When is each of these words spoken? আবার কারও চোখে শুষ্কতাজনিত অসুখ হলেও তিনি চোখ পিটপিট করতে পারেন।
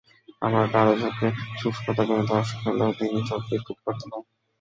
আবার 0.41 0.65
কারও 0.73 0.93
চোখে 1.01 1.27
শুষ্কতাজনিত 1.59 2.29
অসুখ 2.35 2.59
হলেও 2.65 2.91
তিনি 2.99 3.19
চোখ 3.29 3.41
পিটপিট 3.47 3.77
করতে 3.79 4.05
পারেন। 4.05 4.23